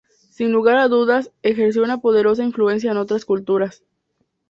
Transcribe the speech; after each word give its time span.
Sin 0.31 0.51
lugar 0.51 0.77
a 0.77 0.87
dudas, 0.87 1.29
ejerció 1.43 1.83
una 1.83 1.99
poderosa 2.01 2.43
influencia 2.43 2.89
en 2.89 2.97
otras 2.97 3.23
culturas. 3.23 3.83